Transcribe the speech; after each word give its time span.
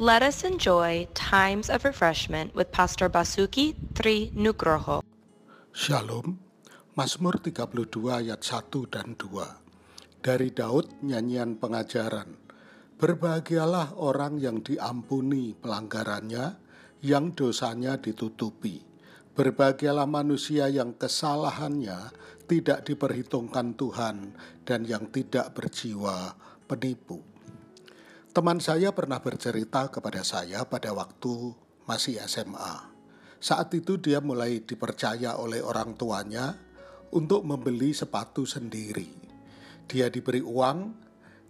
Let 0.00 0.24
us 0.24 0.48
enjoy 0.48 1.12
times 1.12 1.68
of 1.68 1.84
refreshment 1.84 2.56
with 2.56 2.72
Pastor 2.72 3.12
Basuki 3.12 3.76
Tri 3.92 4.32
Nugroho. 4.32 5.04
Shalom, 5.76 6.40
Mazmur 6.96 7.36
32 7.36 8.08
ayat 8.08 8.40
1 8.40 8.88
dan 8.88 9.12
2. 9.12 10.24
Dari 10.24 10.56
Daud 10.56 11.04
nyanyian 11.04 11.60
pengajaran. 11.60 12.32
Berbahagialah 12.96 14.00
orang 14.00 14.40
yang 14.40 14.64
diampuni 14.64 15.52
pelanggarannya, 15.52 16.56
yang 17.04 17.36
dosanya 17.36 18.00
ditutupi. 18.00 18.80
Berbahagialah 19.36 20.08
manusia 20.08 20.72
yang 20.72 20.96
kesalahannya 20.96 22.08
tidak 22.48 22.88
diperhitungkan 22.88 23.76
Tuhan 23.76 24.32
dan 24.64 24.80
yang 24.88 25.12
tidak 25.12 25.52
berjiwa 25.52 26.32
penipu. 26.64 27.20
Teman 28.30 28.62
saya 28.62 28.94
pernah 28.94 29.18
bercerita 29.18 29.90
kepada 29.90 30.22
saya 30.22 30.62
pada 30.62 30.94
waktu 30.94 31.50
masih 31.82 32.22
SMA. 32.30 32.78
Saat 33.42 33.74
itu 33.74 33.98
dia 33.98 34.22
mulai 34.22 34.62
dipercaya 34.62 35.34
oleh 35.34 35.58
orang 35.58 35.98
tuanya 35.98 36.54
untuk 37.10 37.42
membeli 37.42 37.90
sepatu 37.90 38.46
sendiri. 38.46 39.10
Dia 39.90 40.06
diberi 40.14 40.38
uang 40.46 40.78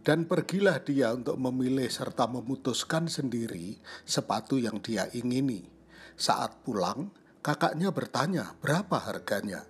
dan 0.01 0.25
pergilah 0.25 0.81
dia 0.81 1.13
untuk 1.13 1.37
memilih 1.37 1.85
serta 1.93 2.25
memutuskan 2.25 3.13
sendiri 3.13 3.77
sepatu 4.09 4.57
yang 4.57 4.81
dia 4.81 5.05
ingini. 5.13 5.69
Saat 6.17 6.65
pulang, 6.65 7.13
kakaknya 7.45 7.93
bertanya 7.93 8.57
berapa 8.57 8.97
harganya. 9.05 9.69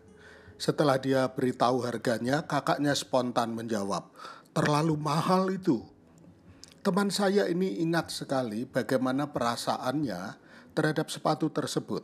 Setelah 0.62 1.02
dia 1.02 1.26
beritahu 1.26 1.82
harganya, 1.82 2.46
kakaknya 2.46 2.94
spontan 2.94 3.50
menjawab, 3.50 4.14
"Terlalu 4.54 4.94
mahal 4.94 5.50
itu." 5.50 5.98
Teman 6.80 7.12
saya 7.12 7.44
ini 7.44 7.84
ingat 7.84 8.08
sekali 8.08 8.64
bagaimana 8.64 9.28
perasaannya 9.28 10.40
terhadap 10.72 11.12
sepatu 11.12 11.52
tersebut. 11.52 12.00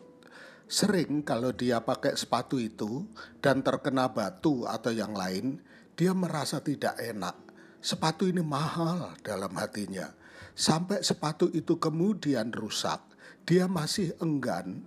Sering 0.69 1.25
kalau 1.25 1.49
dia 1.57 1.81
pakai 1.81 2.13
sepatu 2.13 2.61
itu 2.61 3.09
dan 3.41 3.65
terkena 3.65 4.13
batu 4.13 4.69
atau 4.69 4.93
yang 4.93 5.17
lain, 5.17 5.65
dia 5.97 6.13
merasa 6.13 6.61
tidak 6.61 6.93
enak 7.01 7.47
sepatu 7.81 8.29
ini 8.29 8.45
mahal 8.45 9.17
dalam 9.25 9.57
hatinya. 9.57 10.13
Sampai 10.53 11.01
sepatu 11.01 11.49
itu 11.57 11.81
kemudian 11.81 12.53
rusak, 12.53 13.01
dia 13.49 13.65
masih 13.71 14.13
enggan 14.21 14.85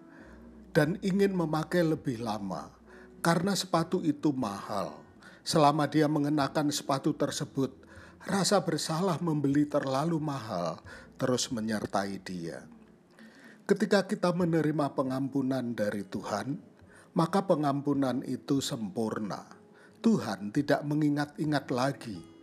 dan 0.70 1.02
ingin 1.02 1.34
memakai 1.34 1.82
lebih 1.82 2.22
lama 2.22 2.70
karena 3.26 3.58
sepatu 3.58 4.06
itu 4.06 4.30
mahal. 4.36 5.02
Selama 5.42 5.90
dia 5.90 6.06
mengenakan 6.06 6.70
sepatu 6.70 7.16
tersebut, 7.16 7.74
rasa 8.26 8.64
bersalah 8.64 9.22
membeli 9.22 9.68
terlalu 9.70 10.20
mahal 10.20 10.82
terus 11.16 11.52
menyertai 11.52 12.20
dia. 12.24 12.66
Ketika 13.64 14.10
kita 14.10 14.34
menerima 14.34 14.98
pengampunan 14.98 15.78
dari 15.78 16.02
Tuhan, 16.08 16.58
maka 17.14 17.46
pengampunan 17.46 18.26
itu 18.26 18.60
sempurna. 18.60 19.46
Tuhan 20.00 20.56
tidak 20.56 20.82
mengingat-ingat 20.88 21.66
lagi 21.70 22.40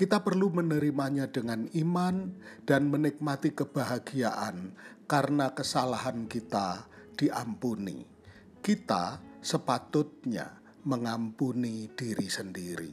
kita 0.00 0.24
perlu 0.24 0.48
menerimanya 0.48 1.28
dengan 1.28 1.68
iman 1.76 2.32
dan 2.64 2.88
menikmati 2.88 3.52
kebahagiaan 3.52 4.72
karena 5.04 5.52
kesalahan 5.52 6.24
kita 6.24 6.88
diampuni. 7.20 8.08
Kita 8.64 9.20
sepatutnya 9.44 10.56
mengampuni 10.88 11.92
diri 11.92 12.32
sendiri. 12.32 12.92